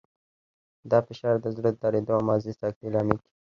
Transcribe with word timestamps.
دا 0.91 0.99
فشار 1.07 1.35
د 1.41 1.47
زړه 1.55 1.69
د 1.73 1.77
دریدو 1.83 2.11
او 2.17 2.21
مغزي 2.29 2.53
سکتې 2.61 2.87
لامل 2.93 3.17
کېږي. 3.23 3.39